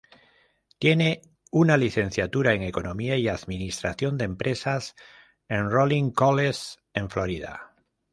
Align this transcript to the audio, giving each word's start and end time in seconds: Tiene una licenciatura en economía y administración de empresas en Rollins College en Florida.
Tiene 0.79 1.21
una 1.51 1.77
licenciatura 1.77 2.55
en 2.55 2.63
economía 2.63 3.17
y 3.17 3.27
administración 3.27 4.17
de 4.17 4.25
empresas 4.25 4.95
en 5.47 5.69
Rollins 5.69 6.15
College 6.15 6.77
en 6.95 7.07
Florida. 7.07 7.75